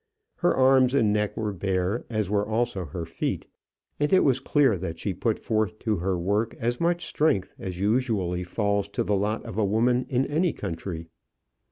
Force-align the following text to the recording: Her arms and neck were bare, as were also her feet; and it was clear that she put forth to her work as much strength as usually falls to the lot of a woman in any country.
Her 0.37 0.55
arms 0.55 0.95
and 0.95 1.13
neck 1.13 1.37
were 1.37 1.53
bare, 1.53 2.05
as 2.09 2.27
were 2.27 2.43
also 2.43 2.85
her 2.85 3.05
feet; 3.05 3.45
and 3.99 4.11
it 4.11 4.23
was 4.23 4.39
clear 4.39 4.75
that 4.79 4.97
she 4.97 5.13
put 5.13 5.37
forth 5.37 5.77
to 5.77 5.97
her 5.97 6.17
work 6.17 6.55
as 6.55 6.81
much 6.81 7.05
strength 7.05 7.53
as 7.59 7.79
usually 7.79 8.43
falls 8.43 8.87
to 8.87 9.03
the 9.03 9.15
lot 9.15 9.45
of 9.45 9.59
a 9.59 9.63
woman 9.63 10.07
in 10.09 10.25
any 10.25 10.53
country. 10.53 11.05